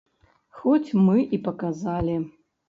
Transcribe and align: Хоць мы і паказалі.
Хоць 0.59 0.89
мы 1.09 1.17
і 1.37 1.41
паказалі. 1.49 2.17